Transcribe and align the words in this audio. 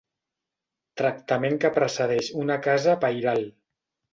Tractament 1.01 1.59
que 1.65 1.71
precedeix 1.77 2.33
una 2.45 2.59
casa 2.71 2.99
pairal. 3.05 3.47